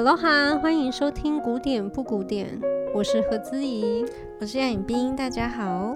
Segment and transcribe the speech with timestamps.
[0.00, 2.58] 哈喽哈，欢迎收听古典不古典，
[2.94, 4.02] 我是何姿怡，
[4.40, 5.94] 我是杨颖冰，大家好，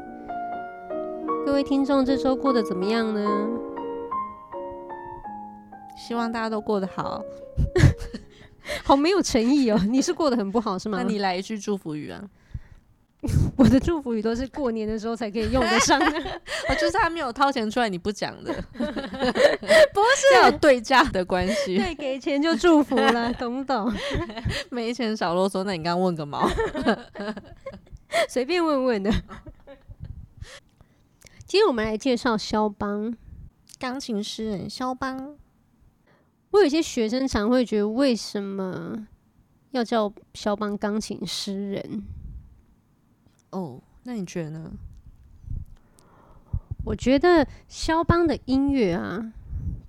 [1.47, 3.49] 各位听众，这周过得怎么样呢？
[5.97, 7.25] 希望大家都过得好，
[8.85, 9.81] 好没有诚意哦！
[9.89, 10.99] 你是过得很不好是吗？
[11.03, 12.23] 那你来一句祝福语啊！
[13.57, 23.93] 我的祝福语都是过年的时候才可以用得上的，我 就是他没有掏钱出来，你不讲的， 不是要有对价的关系，对，给钱就祝福了，懂不懂？
[24.71, 26.49] 没钱少啰嗦，那你刚刚问个毛？
[28.29, 29.11] 随便问问的。
[31.47, 33.17] 今天我们来介绍肖邦，
[33.79, 35.37] 钢琴诗人肖邦。
[36.51, 39.07] 我有些学生常会觉得，为什么
[39.71, 42.03] 要叫肖邦钢琴诗人？
[43.55, 44.73] 哦，那你觉得呢？
[46.85, 49.33] 我觉得肖邦的音乐啊，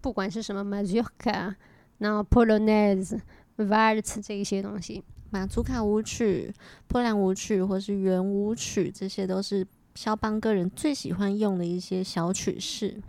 [0.02, 1.55] 不管是什么马祖卡、
[1.97, 3.19] 然后波罗内兹、
[3.57, 6.53] 瓦尔茨这一些东西，马祖卡舞曲、
[6.88, 13.02] 波兰舞曲或是圆舞曲，这些都是肖邦个人最喜欢用的一些小曲式。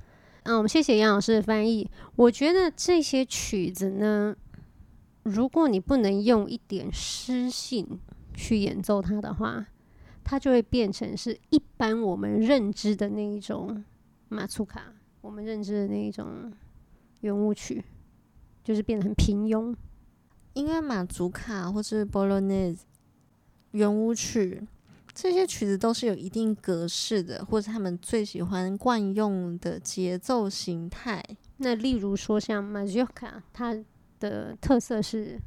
[0.45, 1.89] 嗯，我们谢谢杨老师的翻译。
[2.17, 4.35] 我觉得这些曲子呢，
[5.23, 8.01] 如果你不能用一点诗性
[8.35, 9.67] 去演奏它的话，
[10.29, 13.85] 它就会变成是一般我们认知的那一种
[14.29, 16.53] 马祖卡，我们认知的那一种
[17.21, 17.85] 圆舞曲，
[18.65, 19.73] 就是变得很平庸。
[20.53, 22.85] 因为马祖卡或是波罗内兹
[23.71, 24.67] 圆舞曲。
[25.15, 31.25] 这些曲子都是有一定格式的，或者他们最喜欢惯用的节奏形态。
[31.59, 33.75] 那例如说像马祖卡，它
[34.19, 35.41] 的特色是，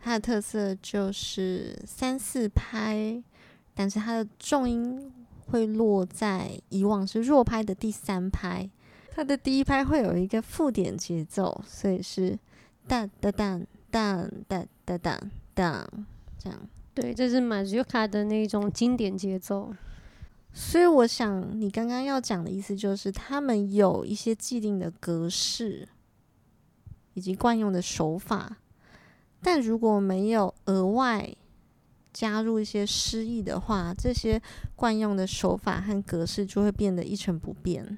[0.00, 3.22] 它的特色就是三四拍，
[3.74, 5.12] 但是它的重音
[5.46, 8.68] 会落在以往是弱拍的第三拍。
[9.10, 12.38] 它的第一拍会有一个附点节奏，所以是
[12.86, 13.60] 哒哒哒
[13.90, 15.20] 哒哒哒哒
[15.54, 15.90] 哒
[16.38, 16.60] 这样。
[16.94, 19.72] 对，这是马吉卡的那种经典节奏，
[20.52, 25.88] 所以我想你刚刚要讲的意思就是，他们有一些既定的格式
[27.14, 28.58] 以及惯用的手法，
[29.40, 31.34] 但如果没有额外
[32.12, 34.40] 加入一些诗意的话，这些
[34.74, 37.96] 惯用的手法和格式就会变得一成不变。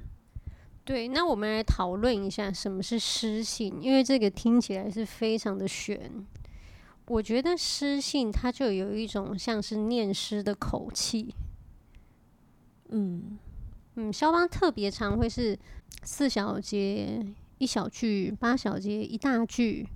[0.85, 6.27] 对，那我们来讨论一下什么是诗性，因为这个听起来是非常的玄。
[7.07, 11.35] 我觉得诗性它就有一种像是念诗的口气，
[12.89, 13.39] 嗯
[13.95, 15.59] 嗯，肖邦特别常会是
[16.03, 17.25] 四小节
[17.59, 19.89] 一小句，八小节一大句。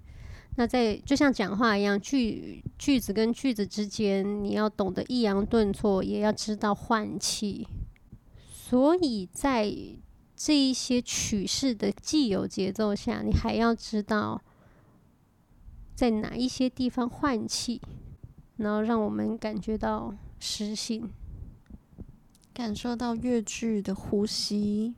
[0.57, 7.67] 那在就像讲话一样，句句子跟句子之间，你要懂得抑扬顿挫，也要知道换气。
[8.53, 9.75] 所以在
[10.37, 14.41] 这一些曲式的既有节奏下，你还要知道。
[15.95, 17.81] 在哪一些地方换气，
[18.57, 21.09] 然后让我们感觉到诗性，
[22.53, 24.97] 感受到乐句的呼吸，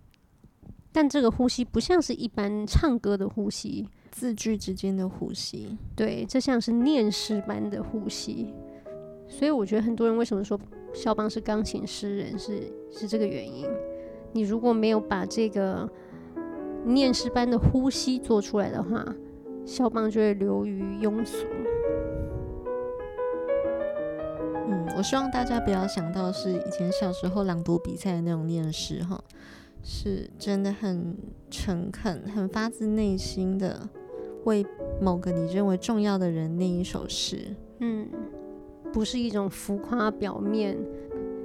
[0.93, 3.87] 但这个呼吸不像是一般唱歌的呼吸，
[4.17, 8.55] 字句之间的呼吸，对，这像是念诗般的呼吸。
[9.29, 10.59] 所以我觉得很多人为什么说
[10.95, 13.67] 肖邦是钢琴诗人，是是这个原因。
[14.33, 15.87] 你如果没有把这个
[16.87, 19.05] 念诗般的呼吸做出来的话，
[19.67, 21.47] 肖邦就会流于庸俗。
[24.67, 29.23] 嗯，我希望大家不要想到是以前小时候朗读比赛的那种念诗哈，
[29.83, 31.15] 是真的很
[31.51, 33.87] 诚恳、很发自内心的
[34.47, 34.67] 为
[35.01, 37.55] 某个你认为重要的人念一首诗。
[37.81, 38.09] 嗯，
[38.93, 40.77] 不是一种浮夸、表面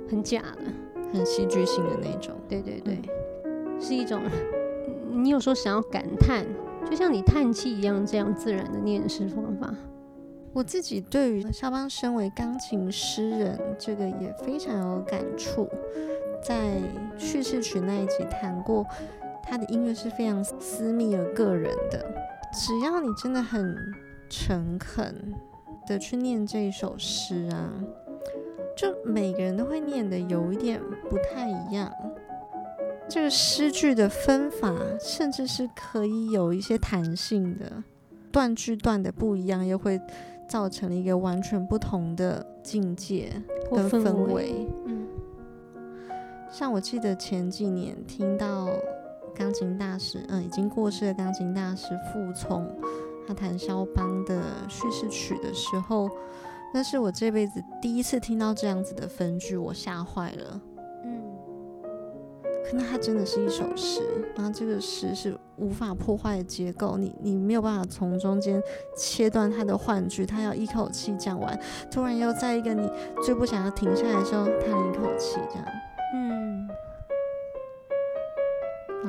[0.09, 2.33] 很假的、很戏剧性的那种。
[2.47, 2.99] 对对对，
[3.79, 4.21] 是一种
[5.11, 6.45] 你有时候想要感叹。
[6.89, 9.73] 就像你叹气一样，这样自然的念诗方法。
[10.51, 15.69] 我自己对于肖邦身为钢琴诗人，这个也非常有感触。
[16.43, 16.81] 在
[17.17, 18.85] 叙事曲那一集谈过，
[19.43, 22.03] 他的音乐是非常私密而个人的。
[22.53, 23.75] 只要你真的很
[24.29, 25.33] 诚恳
[25.87, 27.71] 的去念这一首诗啊，
[28.75, 31.91] 就每个人都会念的有一点不太一样。
[33.09, 37.83] 这个诗句的分法，甚至是可以有一些弹性的，
[38.31, 39.99] 断句断的不一样，又会
[40.47, 43.31] 造成了一个完全不同的境界
[43.69, 44.03] 跟氛围。
[44.03, 44.67] 氛围。
[44.85, 45.07] 嗯，
[46.49, 48.69] 像我记得前几年听到
[49.35, 52.67] 钢琴大师，嗯，已经过世的钢琴大师傅聪，
[53.27, 56.09] 他弹肖邦的叙事曲的时候，
[56.73, 60.61] 那是我这辈子第一次听到这样子的分句，我吓坏了。
[62.63, 64.01] 可那它真的是一首诗，
[64.35, 68.61] 然后这个诗是无法破坏的结构，你你没有办法从中间
[68.95, 72.89] 切断它的换句，他要一口气讲完，突然又在一个你
[73.25, 75.65] 最不想要停下来的时候叹了一口气，这样，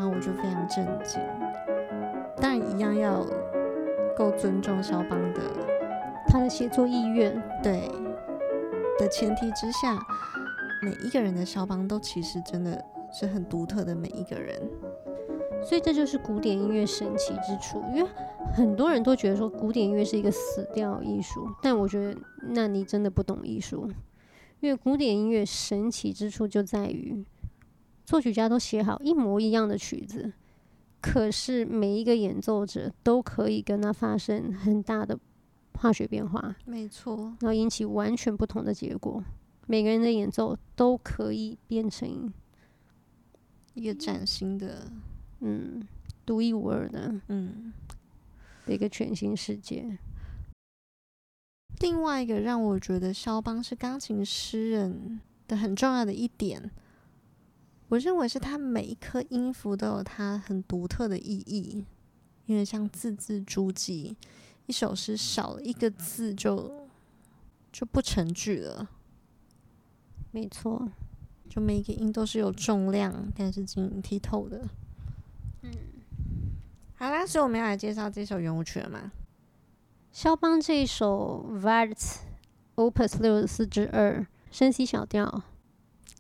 [0.03, 1.21] 后我就非常震惊，
[2.37, 3.25] 当然一样要
[4.17, 5.41] 够尊重肖邦的
[6.29, 7.89] 他的写作意愿，对
[8.99, 9.99] 的前提之下。
[10.85, 14.61] 每一个人的肖邦都其实真的是很独特的每一个人，
[15.63, 17.81] 所以这就是古典音乐神奇之处。
[17.95, 18.11] 因为
[18.53, 23.89] 很多人都觉得说古典音乐是一个死掉艺术，但我觉得那你真的不懂艺术。
[24.59, 27.25] 因为古典音乐神奇之处就在于
[28.05, 30.33] 作曲家都写好一模一样的曲子，
[31.01, 35.19] 可是每一个演奏者都可以跟他发生很大的
[35.75, 39.23] 化学变化，没错，然后引起完全不同的结果。
[39.67, 42.33] 每个人的演奏都可以变成
[43.75, 44.91] 一个崭新的，
[45.41, 45.81] 嗯，
[46.27, 47.73] 独一无二的，嗯，
[48.67, 49.99] 的一个全新世界。
[51.81, 56.71] 另外一个让我觉得肖邦是钢琴诗人的很重要的一点，
[57.93, 61.85] 我认为是它每一颗音符都有它很独特的意义，
[62.47, 64.17] 因为像字字珠玑，
[64.65, 66.89] 一首诗少了一个字就
[67.71, 68.89] 就不成句了。
[70.31, 70.89] 没错，
[71.51, 74.67] 就每一个音都是有重量，但是晶莹剔透的。
[75.61, 75.71] 嗯，
[76.95, 79.13] 好啦，所以我们要来介绍这首圆舞曲了吗？
[80.13, 82.21] 肖邦这一首 Waltz
[82.75, 85.43] Opus 六十四之二，升 C 小调，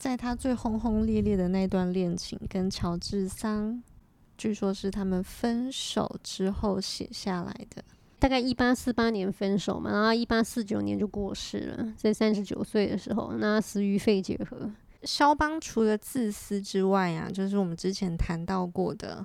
[0.02, 3.80] 在他最轰轰烈烈的那段恋情跟乔治桑，
[4.36, 7.84] 据说是他们分手之后写下来的。
[8.18, 14.68] 大概一八四八年分手嘛，然后一八四九年就过世了，在三十九岁的时候，那死于肺结核。
[15.04, 19.24] 肖邦除了自私之外啊，就是我们之前谈到过的，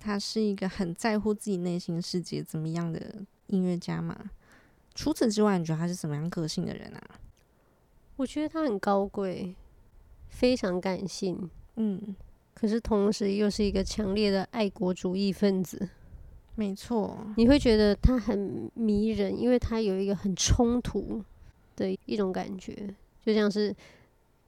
[0.00, 3.14] 他是一个很在乎自己内心世界怎么样的
[3.48, 4.18] 音乐家嘛。
[4.94, 7.02] 除此之外，你觉得他是什么样个性的人啊？
[8.16, 9.54] 我觉得他很高贵，
[10.34, 12.14] 非常感性，嗯，
[12.54, 15.88] 可是同时又是一个强烈的爱国主义分子。
[16.56, 21.22] 没错，你会觉得他很迷人，因为他有一个很冲突
[21.76, 22.92] 的一种感觉，
[23.24, 23.74] 就像是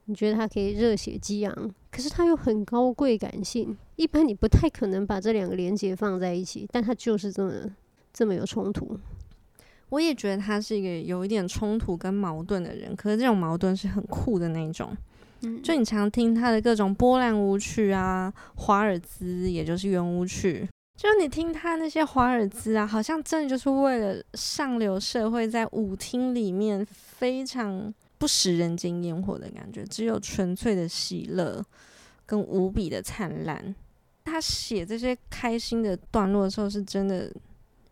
[0.05, 3.75] 你觉得他可以热血激昂，可是他又很高贵感性。
[3.95, 7.53] 一般你不太可能把这两个连接放在一起，但他就是这么
[8.13, 8.99] 这么有冲突。
[9.89, 14.95] 我也觉得他是一个有一点冲突跟矛盾的人，可是这种矛盾是很酷的那种。
[15.41, 20.67] 嗯，就你常听他的各种波兰舞曲啊，华尔兹，也就是圆舞曲。
[20.95, 31.63] 就你听他那些华尔兹啊，好像真的就是为了上流社会在舞厅里面非常不食人间烟火的感觉，只有纯粹的喜乐
[32.25, 33.75] 跟无比的灿烂。
[34.25, 37.31] 他写这些开心的段落的时候，是真的，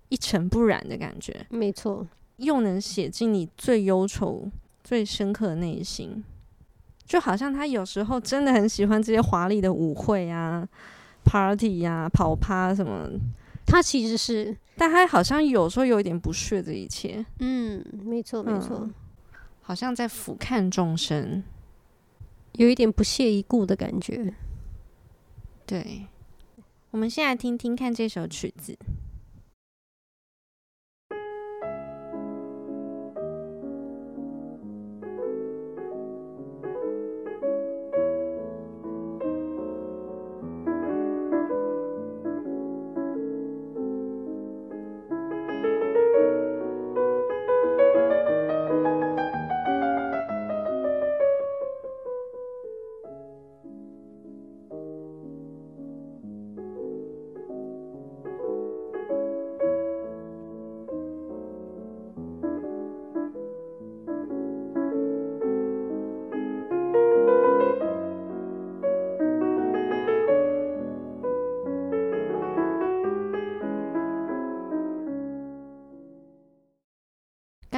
[0.10, 1.46] 一尘不染的感觉。
[1.50, 2.06] 没错，
[2.38, 4.50] 又能写进你最忧愁、
[4.84, 6.24] 最深刻的内心，
[7.06, 10.68] 就好像他有时候真的很喜欢这些华丽的舞会啊。
[11.24, 13.10] Party 呀、啊，跑趴什么？
[13.66, 17.26] 他其实是，但他好像有时候有一点不屑这一切。
[17.40, 18.94] 嗯，没错，没错、嗯，
[19.64, 21.44] 好像在俯瞰众生，
[22.52, 24.36] 有一点不屑一顾的感觉。
[25.66, 26.06] 对，
[26.92, 28.78] 我们先来听听看这首曲子。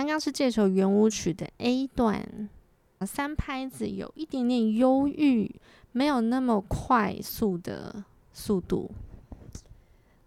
[0.07, 2.49] 应该是这首圆舞曲的 A 段，
[3.05, 5.53] 三拍子有一点点忧郁，
[5.91, 8.89] 没有那么快速的速度。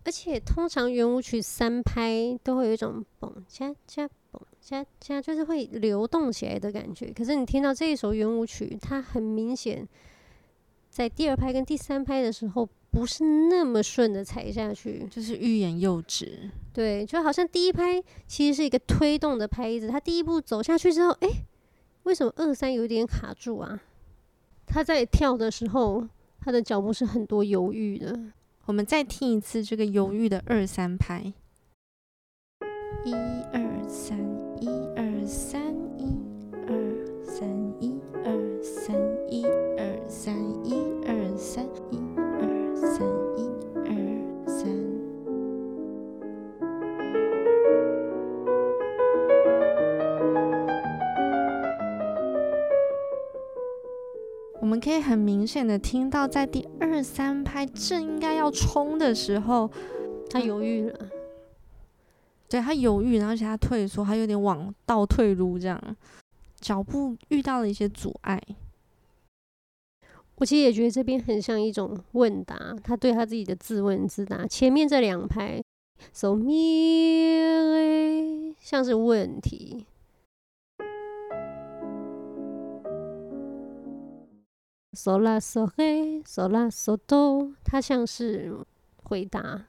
[0.05, 7.11] 而且通常圆舞曲三拍都会有一种蹦恰恰蹦恰恰，就是会流动起来的感觉。
[7.11, 9.89] 可是你听到这一首圆舞曲，它很明显
[10.91, 12.69] 在第二拍跟第三拍的时候。
[12.91, 16.51] 不是那么顺的踩下去，就是欲言又止。
[16.73, 21.29] 对，就好像第一拍其实是一个推动的拍子，他第一步走下去之后，哎，
[22.03, 23.81] 为什么二三有点卡住啊？
[24.67, 26.07] 他在跳的时候
[26.41, 28.19] 他的脚步是很多犹豫的。
[28.67, 31.33] 我们再听一次这个犹豫的二三拍，
[33.05, 33.13] 一
[33.53, 34.17] 二三，
[54.71, 59.69] 们可以很明显的听到，在第二三拍正应该要冲的时候，
[60.31, 61.09] 他犹豫了。
[62.49, 65.97] 对，他犹豫，然后而且他退缩，他有点往倒退路，这样
[66.61, 68.41] 脚步遇到了一些阻碍。
[70.37, 74.47] 我其实也觉得这边很像一种问答，他对他自己的自问自答。
[74.47, 75.61] 前面这两拍
[76.13, 76.55] ，so me，
[78.61, 79.85] 像是问题。
[84.93, 88.53] 嗦啦嗦嘿，嗦啦嗦哆，它像是
[89.05, 89.67] 回答。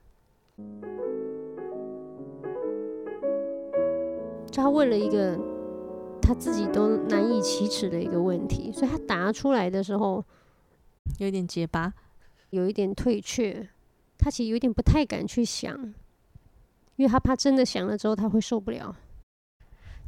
[4.52, 5.40] 就他问了一个
[6.22, 10.26] 他自己都难以启齿的一个问题，所以他答出来的时候
[11.20, 11.94] 有点结巴，
[12.50, 13.70] 有一点退却。
[14.18, 15.80] 他其实有点不太敢去想，
[16.96, 18.96] 因为他怕真的想了之后他会受不了。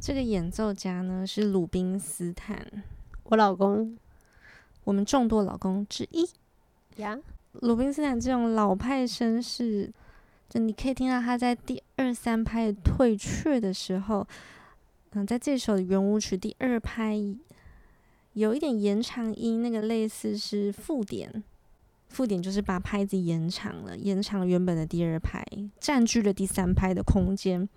[0.00, 2.84] 这个演奏家呢是鲁宾斯坦，
[3.24, 3.96] 我老公。
[4.84, 6.28] 我们众多老公之一
[6.96, 7.18] 呀，
[7.54, 9.90] 鲁宾斯坦这种老派绅士，
[10.48, 14.26] 就你可以听到他在第二三拍退却的时候，
[15.12, 17.18] 嗯，在这首圆舞曲第二拍
[18.34, 21.42] 有一点延长音，那个类似是附点，
[22.08, 25.42] 附点就是把拍子延长了，延长了原本的第二拍，
[25.80, 27.68] 占据了第三拍的空间。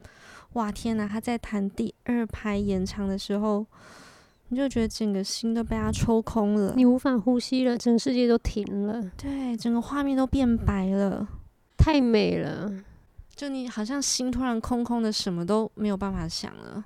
[0.53, 1.07] 哇，天哪！
[1.07, 3.65] 他在弹第二拍延长的时候。
[4.49, 11.27] 你就觉得整个心都被它抽空了，你无法呼吸了，整个世界都停了，对，整个画面都变白了，
[11.77, 12.71] 太美了，
[13.35, 16.83] 就你好像心突然空空的，什么都没有办法想了。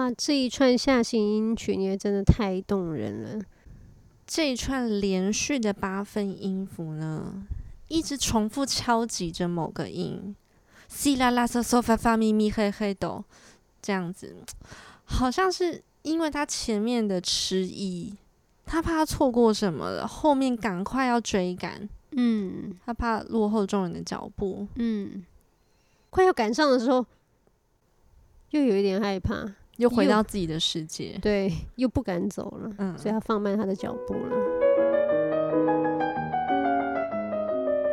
[0.00, 3.44] 哇，这一串下行音群也真的太动人了。
[4.26, 7.44] 这一串连续的八分音符呢，
[7.88, 10.34] 一直重复敲击着某个音，
[10.88, 13.22] 西啦啦嗦嗦发发咪咪嘿嘿哆，
[13.82, 14.34] 这样子，
[15.04, 18.14] 好像是因为他前面的迟疑，
[18.64, 25.26] 他怕他错过什么了，后面赶快要追赶，嗯，他怕落后众人的脚步，嗯，
[26.08, 27.04] 快要赶上的时候，
[28.48, 29.56] 又有一点害怕。
[29.80, 34.36] 又回到自己的世界，对，又不敢走了，嗯，所以他放慢他的脚步了，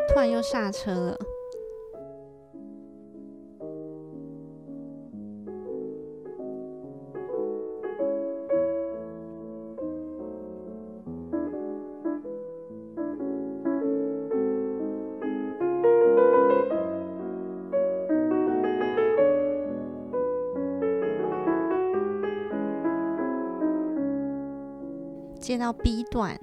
[0.09, 1.17] 突然又刹车了。
[25.37, 26.37] 接到 B 段。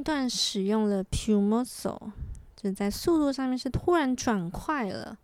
[0.00, 1.94] 一段使用了 più mosso，
[2.56, 5.18] 就在速度上面是突然转快了，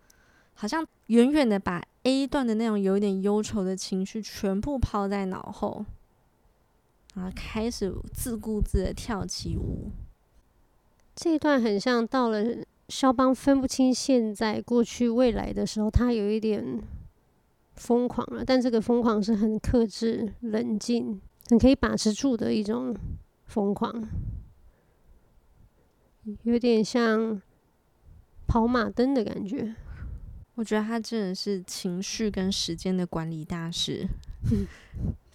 [0.53, 5.87] 好像远远的把 A 段的那种有一点忧愁的情绪全部抛在脑后，
[7.15, 9.91] 然后开始自顾自的跳起舞。
[11.15, 12.45] 这一段很像到了
[12.91, 16.83] 肖邦分不清现在、过去、未来的时候，他有一点
[17.77, 21.19] 疯狂了，但这个疯狂是很克制、冷静、
[21.49, 22.95] 很可以把持住的一种
[23.47, 24.07] 疯狂。
[26.43, 27.41] 有点像
[28.47, 29.75] 跑马灯的感觉。
[30.55, 34.09] 我觉得他真的是情绪跟时间的管理大师。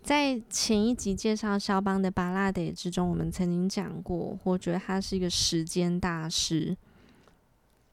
[0.02, 6.76] 在前一集介绍肖邦的芭乐 ·d 之中，我们曾经讲过，我觉得他是一个时间大师，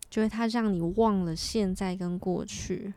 [0.09, 2.95] 就是他让你忘了现在跟过去。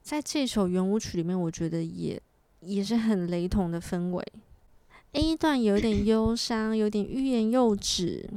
[0.00, 2.18] 在这首圆舞曲里面，我觉得也
[2.60, 4.26] 也是很雷同的氛围。
[5.12, 8.28] A 段有点忧伤，有点欲言又止，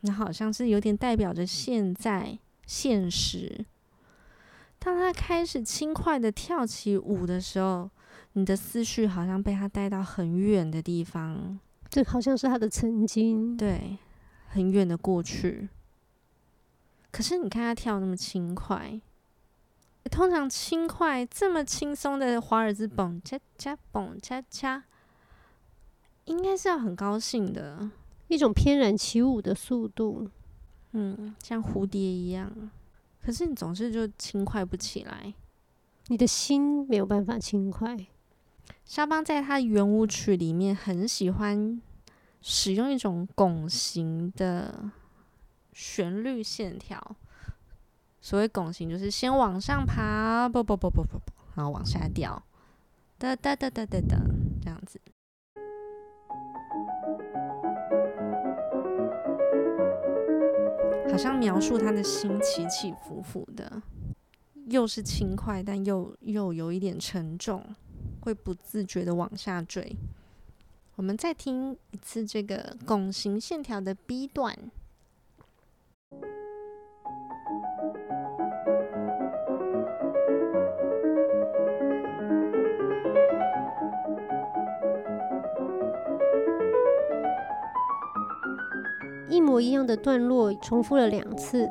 [0.00, 3.64] 那好像是有点代表着现在现实。
[4.78, 7.90] 当他开始轻快的跳起舞的时候，
[8.32, 13.98] 你的思绪好像被他带到很远的地方，这好像是他的曾经，对，
[14.48, 15.68] 很远的过去。
[17.10, 19.00] 可是你看他跳那么轻快，
[20.10, 24.84] 通常轻快这么轻松的华尔兹，蹦恰恰蹦恰恰，
[26.24, 27.90] 应该是要很高兴的，
[28.30, 30.30] 一种翩然起舞的速度，
[30.92, 32.50] 嗯，像蝴蝶一样。
[33.20, 35.34] 可是你总是就轻快不起来，
[36.06, 38.06] 你的心没有办法轻快。
[38.84, 41.82] 肖邦在他圆舞曲里面很喜欢
[42.40, 44.90] 使用一种拱形的
[45.72, 47.16] 旋律线条。
[48.20, 52.40] 所谓拱形，就是先往上爬，不不不不不不，然后往下掉，
[53.18, 54.16] 哒哒哒哒哒哒，
[54.62, 55.00] 这样子。
[61.22, 63.82] 像描述他的心起起伏伏的，
[64.68, 67.62] 又是轻快，但又又有一点沉重。
[68.22, 69.94] 会不自觉的往下坠。
[70.96, 74.56] 我们再听一次这个拱形线条的 B 段，
[89.50, 91.68] 模一样的段落重复了两次。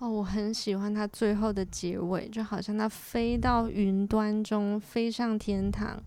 [0.00, 6.00] 哦，我很喜欢它最后的结尾，就好像它飞到云端中，飞上天堂，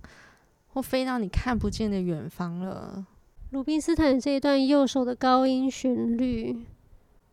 [0.67, 3.07] 或飞到你看不见的远方了。
[3.49, 6.55] 鲁宾斯坦这一段右手的高音旋律，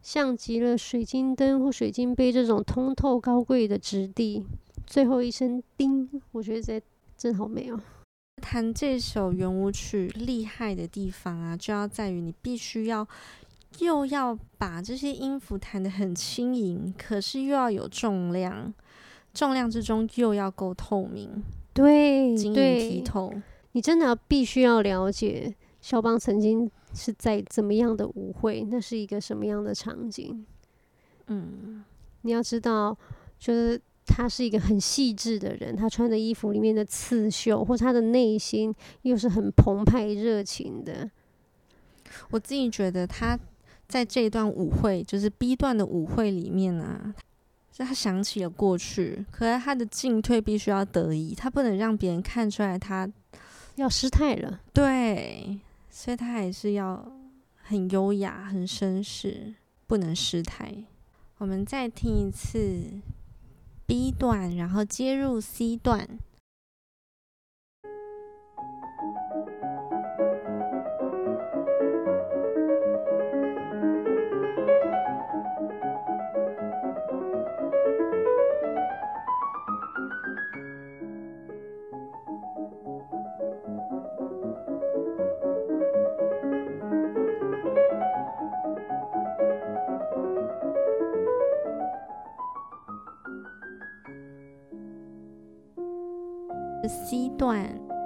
[0.08, 4.42] 像极了水晶灯或水晶杯这种通透高贵的质地。
[4.86, 6.80] 最后一声叮，我觉得这
[7.14, 7.78] 真好美哦。
[8.40, 13.06] 弹这首圆舞曲厉害的地方啊，就要在于你必须要。
[13.80, 18.72] 又要把这些音符弹得很轻盈，可是又要有重量，
[19.34, 21.44] 重量之中又要够透明，
[21.74, 23.30] 对，晶莹剔透。
[23.72, 26.68] 你真的要必须要了解肖邦曾经
[26.98, 30.44] 是在怎么样的舞会，那是一个什么样的场景。
[31.28, 31.84] 嗯，
[32.22, 32.94] 你要知道，
[33.38, 41.08] 就是他是一个很细致的人，他穿的衣服里面的刺绣，或他的内心又是很澎湃热情的。
[42.30, 43.38] 我自己觉得他。
[43.88, 47.14] 在这一段舞会，就是 B 段的舞会里面、啊，
[47.74, 53.10] 是他想起了过去，可是他的进退必须要得宜，他不能让别人看出来他
[53.76, 54.60] 要失态了。
[54.74, 55.58] 对，
[56.00, 57.10] 所以他还是要
[57.56, 59.56] 很优雅、很绅士，
[59.88, 60.84] 不能失态。
[61.38, 63.00] 我们再听一次
[63.84, 66.08] B 段，然后接入 C 段。
[96.86, 97.97] C 段。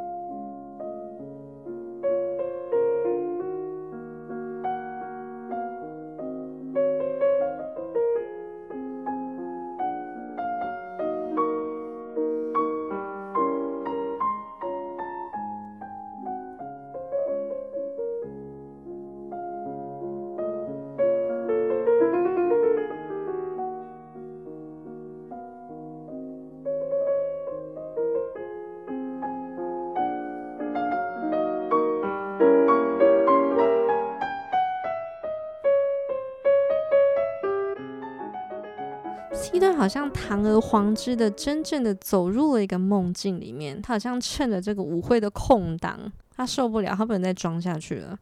[39.82, 43.82] 好像堂而皇之的，真正的走入了一个梦境里面。
[43.82, 46.00] 他好像趁着这个舞会的空档，
[46.36, 48.16] 他受不了，他不能再装下去了，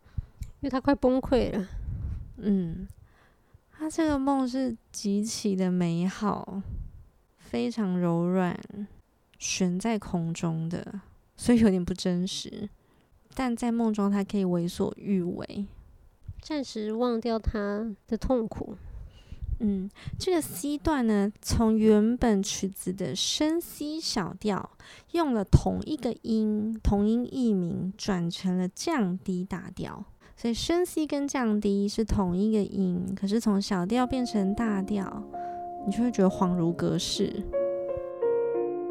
[0.60, 1.68] 因为他快崩溃了。
[2.38, 2.88] 嗯，
[3.76, 6.62] 他这个梦是极其的美好，
[7.36, 8.58] 非常柔软，
[9.38, 11.02] 悬在空中的，
[11.36, 12.70] 所以有点不真实。
[13.34, 15.66] 但在梦中，他可以为所欲为，
[16.40, 18.78] 暂时忘掉他的痛苦。
[19.60, 24.70] 嗯，这个 C 段呢，从原本曲子的升 C 小调，
[25.12, 30.04] 用了同一个音，同音异名，转成了降低大调。
[30.34, 35.22] 所以升 C 跟降低是同一个音，可是从小调变成大调，
[35.86, 37.30] 你就会觉得恍如隔世。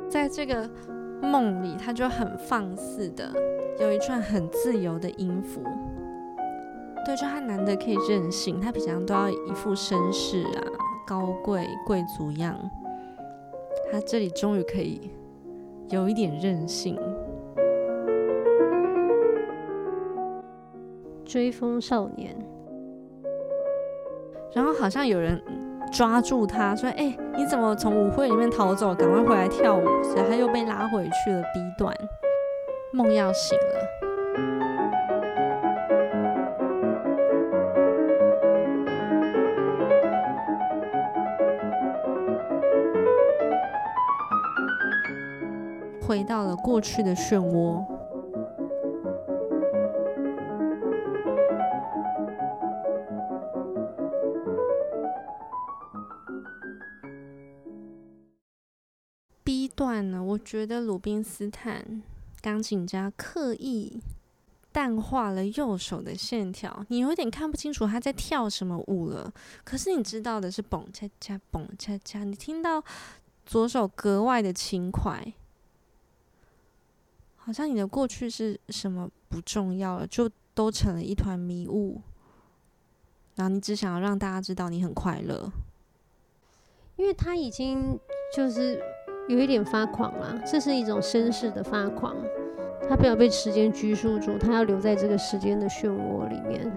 [0.08, 0.70] 在这个
[1.24, 3.34] 梦里，他就很放肆的，
[3.80, 5.64] 有一串很自由的音符。
[7.06, 10.64] 对，就他难得可以任性，他平常都要一副绅士啊、
[11.08, 12.56] 高贵贵族样，
[13.92, 15.10] 他这里终于可以
[15.90, 17.00] 有一点任性。
[21.26, 22.36] 追风少年，
[24.54, 25.40] 然后好像有人
[25.92, 28.96] 抓住他说：“哎，你怎么从舞会里面逃走？
[28.96, 31.96] 赶快回来跳舞！”所以他又被拉回去了 B 段，
[32.92, 33.99] 梦要醒了。
[46.10, 47.86] 回到了过去的漩涡。
[59.44, 62.02] B 段呢，我觉得鲁宾斯坦
[62.42, 64.02] 钢琴家刻意
[64.72, 69.32] 淡化了右手的线条，你有点看不清楚他在跳什么舞了。
[69.64, 72.84] 可是你知道的是，蹦恰恰，蹦恰恰，你听到
[73.46, 75.34] 左手格外的轻快。
[77.50, 82.00] 好像你的过去是什么不重要了，就都成了一团迷雾。
[83.38, 85.52] 然后你只想要让大家知道你很快乐，
[86.96, 88.00] 因为他已经
[88.36, 88.80] 就是
[89.28, 92.16] 有一点发狂了，这是一种绅士的发狂。
[92.88, 96.72] 他不要被时间拘束住，他要留在这个时间的漩涡里面，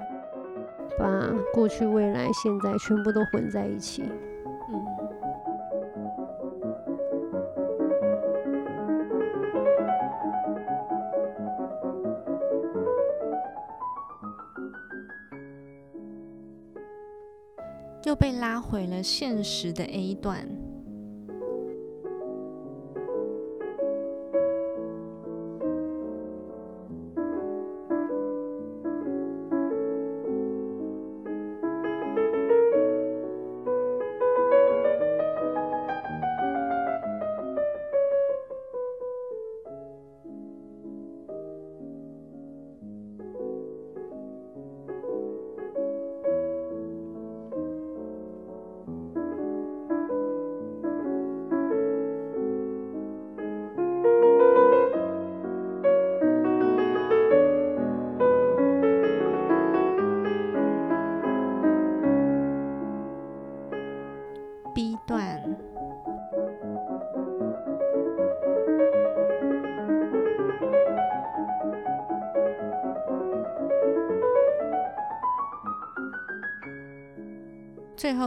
[0.99, 4.05] 把过去、未来、现在全部都混在一起。
[18.73, 20.62] 毁了现实的 A 段。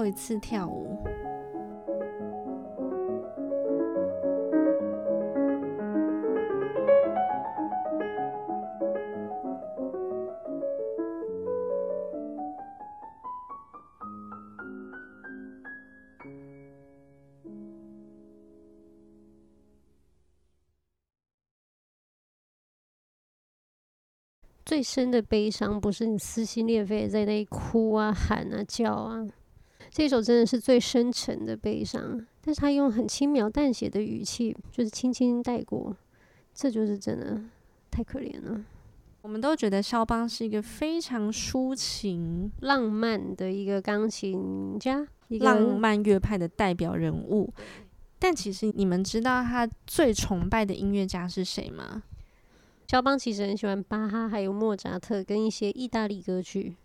[0.06, 0.98] 一次跳舞，
[24.65, 29.26] 最深的悲伤不是你撕心裂肺在那里哭啊、喊啊、叫啊。
[29.95, 35.95] 这首真的是最深沉的悲伤，但是他用很轻描淡写的语气，就是轻轻带过，
[36.53, 37.41] 这就是真的
[37.89, 38.62] 太可怜了。
[39.21, 47.53] 我们都觉得肖邦是一个非常抒情、浪漫的一个钢琴家，一个浪漫乐派的代表人物。
[48.19, 52.03] 但其实你们知道他最崇拜的音乐家是谁吗？
[52.88, 56.75] 肖邦其实很喜欢巴哈，还有莫扎特跟一些意大利歌剧。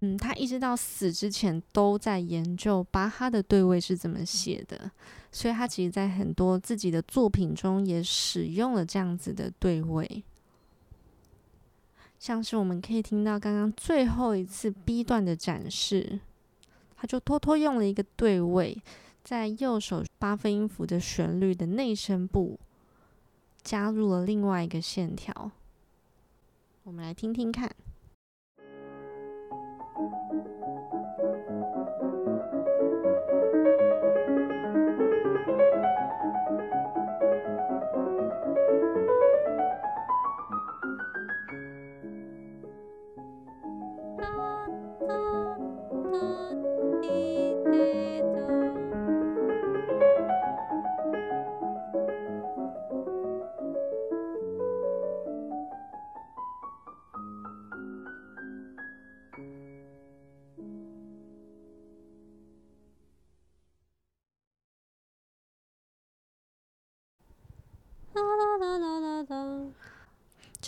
[0.00, 4.88] 嗯，他一直到死之前都在研究巴哈的对位是怎么写的，
[5.32, 10.22] 所以他其实在很多自己的作品中也使用了这样子的对位，
[12.20, 16.20] 像是我们可以听到刚刚最后一次 B 段的展示，
[16.96, 18.80] 他就偷偷用了一个对位，
[19.24, 22.56] 在右手八分音符的旋律的内声部
[23.64, 25.50] 加入了另外一个线条，
[26.84, 27.68] 我们来听听看。
[29.98, 30.37] Thank you.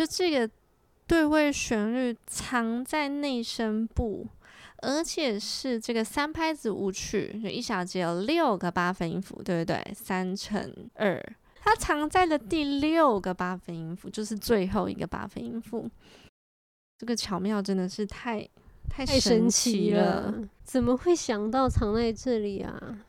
[0.00, 0.50] 就这个
[1.06, 4.26] 对位旋律藏在内声部，
[4.78, 9.94] 而且是这个三拍子舞曲，就一小节有六个八分音符，对不对？
[9.94, 11.22] 三乘二，
[11.56, 15.86] 它藏在了第六个八分音符，就是最后一个八分音符。
[16.96, 18.48] 这个巧妙真的是太
[18.88, 20.32] 太神奇了，
[20.64, 23.04] 怎么会想到藏在这里啊？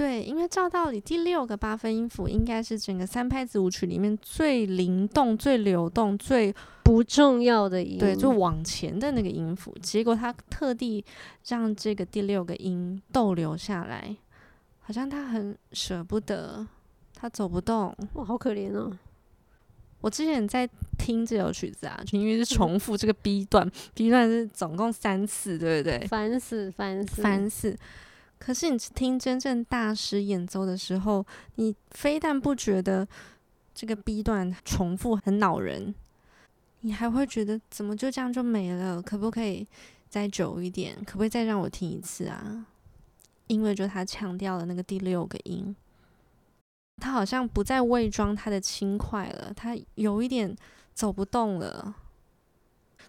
[0.00, 9.76] 对，因为照道理，第六个八分音符应该是整个三拍子舞曲里面最灵动、最流动、最不重要的音，对，就往前的那个音符。
[9.82, 11.04] 结果他特地
[11.48, 14.16] 让这个第六个音逗留下来，
[14.78, 16.66] 好像他很舍不得，
[17.14, 17.94] 他走不动。
[18.14, 18.90] 哇，好可怜哦！
[20.00, 26.06] 我之前在听这首曲子啊，因为是 重复这个 B 段、嗯、，B 段是总共三次，对不对？
[26.06, 27.78] 烦死，烦死，烦死。
[28.40, 31.24] 可是你听真正大师演奏的时候，
[31.56, 33.06] 你非但不觉得
[33.74, 35.94] 这个 B 段重复很恼人，
[36.80, 39.00] 你还会觉得怎么就这样就没了？
[39.02, 39.68] 可不可以
[40.08, 40.96] 再久一点？
[41.04, 42.66] 可不可以再让我听一次啊？
[43.46, 45.76] 因为就他强调了那个第六个音。
[46.96, 50.56] 他好像不再伪装他的轻快了，他有一点
[50.94, 51.94] 走不动了。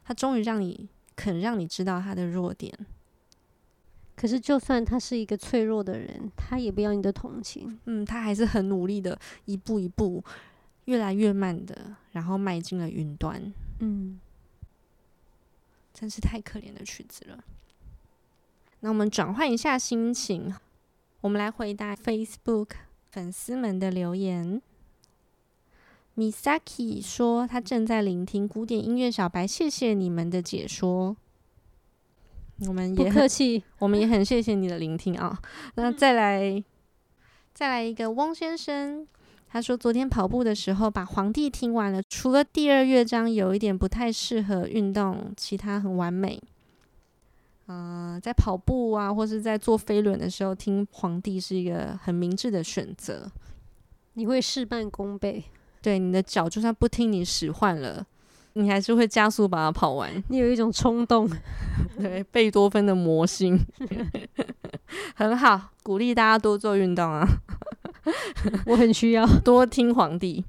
[0.03, 2.73] 他终于让你肯让你知道他的弱点。
[4.21, 7.79] 可是，就算他是一个脆弱的人，他也不要你的同情。
[7.85, 10.23] 嗯，他还是很努力的，一步一步，
[10.85, 13.51] 越来越慢的，然后迈进了云端。
[13.79, 14.19] 嗯，
[15.91, 17.43] 真是太可怜的曲子了。
[18.81, 20.53] 那我们转换一下心情，
[21.21, 22.67] 我们来回答 Facebook。
[23.09, 24.61] 粉丝们的留言
[26.15, 31.17] ，Misaki 说他正在聆听古典音乐小白，谢谢你们的解说。
[32.67, 35.37] 我们也不客气，我们也 很谢谢你的聆听啊。
[35.75, 36.63] 那再来，
[37.53, 39.07] 再来一个汪先生，
[39.47, 46.41] 他说昨天跑步的时候把皇帝听完了，除了第二乐章有一点不太适合运动，其他很完美。
[47.67, 53.31] 嗯、呃，在跑步啊，或是在做飞轮的时候，听皇帝是一个很明智的选择。
[54.13, 55.43] 你会事半功倍。
[55.81, 58.05] 对，你的脚就算不听你使唤了，
[58.53, 60.11] 你还是会加速把它跑完。
[60.29, 61.29] 你有一种冲动，
[61.97, 63.59] 对，贝多芬的魔性，
[65.15, 67.27] 很好，鼓励大家多做运动啊。
[68.65, 70.43] 我很需要多听皇帝。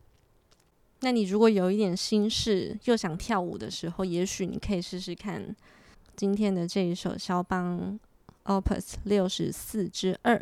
[1.00, 5.54] 那你如果有一点心事，又想跳舞的时候，也许你可以试试看。
[6.14, 7.98] 今天的这一首肖邦
[8.44, 10.40] Opus 六十四之二，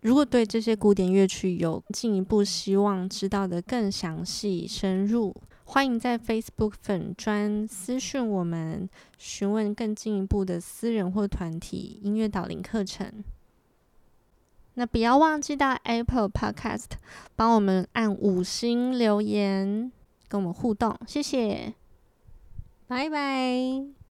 [0.00, 5.34] 如果对这些古典乐曲有进一步希望知道的更详细深入，
[5.68, 13.24] 欢迎在 Facebook 粉专私讯我们，询问更进一步的私人或团体音乐导聆课程。
[14.74, 16.92] 那不要忘记到 Apple Podcast
[17.34, 19.90] 帮我们按五星留言，
[20.28, 21.74] 跟我们互动，谢谢，
[22.86, 24.05] 拜拜。